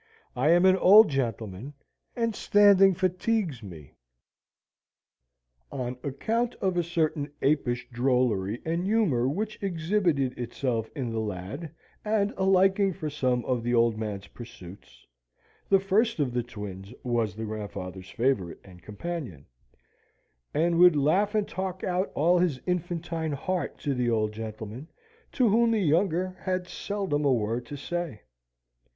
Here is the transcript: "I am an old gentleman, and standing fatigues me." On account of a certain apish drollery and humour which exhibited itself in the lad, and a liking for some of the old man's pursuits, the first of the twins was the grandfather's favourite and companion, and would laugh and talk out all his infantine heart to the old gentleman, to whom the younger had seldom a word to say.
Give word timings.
"I 0.35 0.49
am 0.49 0.65
an 0.65 0.77
old 0.77 1.09
gentleman, 1.09 1.75
and 2.15 2.35
standing 2.35 2.95
fatigues 2.95 3.61
me." 3.61 3.93
On 5.71 5.95
account 6.01 6.55
of 6.55 6.75
a 6.75 6.81
certain 6.81 7.31
apish 7.43 7.87
drollery 7.91 8.63
and 8.65 8.83
humour 8.83 9.27
which 9.27 9.61
exhibited 9.61 10.35
itself 10.39 10.89
in 10.95 11.11
the 11.11 11.19
lad, 11.19 11.71
and 12.03 12.33
a 12.35 12.45
liking 12.45 12.93
for 12.93 13.11
some 13.11 13.45
of 13.45 13.61
the 13.61 13.75
old 13.75 13.95
man's 13.95 14.25
pursuits, 14.25 15.05
the 15.69 15.79
first 15.79 16.17
of 16.17 16.33
the 16.33 16.41
twins 16.41 16.91
was 17.03 17.35
the 17.35 17.45
grandfather's 17.45 18.09
favourite 18.09 18.57
and 18.63 18.81
companion, 18.81 19.45
and 20.51 20.79
would 20.79 20.95
laugh 20.95 21.35
and 21.35 21.47
talk 21.47 21.83
out 21.83 22.11
all 22.15 22.39
his 22.39 22.59
infantine 22.65 23.33
heart 23.33 23.77
to 23.81 23.93
the 23.93 24.09
old 24.09 24.31
gentleman, 24.31 24.87
to 25.31 25.47
whom 25.49 25.69
the 25.69 25.79
younger 25.79 26.35
had 26.41 26.65
seldom 26.67 27.23
a 27.23 27.31
word 27.31 27.67
to 27.67 27.77
say. 27.77 28.21